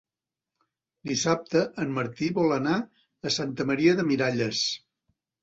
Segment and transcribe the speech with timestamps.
[1.11, 2.79] Dissabte en Martí vol anar
[3.31, 4.65] a Santa Maria de Miralles.